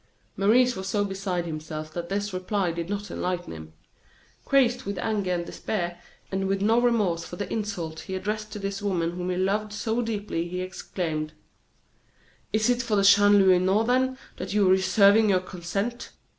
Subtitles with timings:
[0.35, 3.73] Maurice was so beside himself that this reply did not enlighten him.
[4.45, 8.57] Crazed with anger and despair, and with no remorse for the insult he addressed to
[8.57, 11.33] this woman whom he loved so deeply, he exclaimed:
[12.51, 16.09] "Is it for Chanlouineau, then, that you are reserving your consent?